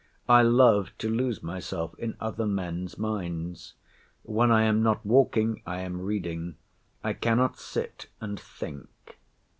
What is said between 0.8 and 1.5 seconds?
to lose